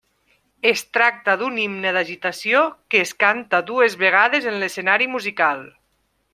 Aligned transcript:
Es 0.69 0.79
tracte 0.97 1.35
d’un 1.41 1.59
himne 1.65 1.91
d'agitació 1.97 2.63
que 2.95 3.03
es 3.09 3.13
canta 3.25 3.61
dues 3.69 3.99
vegades 4.07 4.51
en 4.53 4.61
l'escenari 4.65 5.13
musical. 5.19 5.67